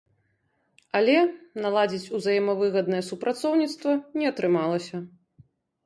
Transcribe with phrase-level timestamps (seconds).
[0.99, 1.17] Але
[1.65, 4.97] наладзіць узаемавыгаднае супрацоўніцтва не атрымалася.